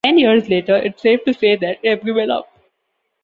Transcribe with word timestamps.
Ten 0.03 0.17
years 0.17 0.49
later, 0.49 0.77
its 0.77 1.03
safe 1.03 1.23
to 1.25 1.33
say 1.35 1.55
that 1.57 1.77
I've 1.87 2.03
given 2.03 2.31
up. 2.31 2.51